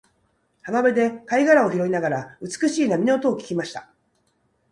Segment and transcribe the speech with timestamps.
[0.63, 3.87] 浜辺で貝殻を拾いながら、美しい波の音を聞きました。